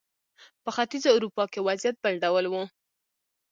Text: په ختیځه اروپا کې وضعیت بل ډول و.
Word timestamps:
په 0.63 0.69
ختیځه 0.75 1.09
اروپا 1.15 1.43
کې 1.51 1.65
وضعیت 1.67 1.95
بل 2.03 2.13
ډول 2.23 2.45
و. 2.47 2.53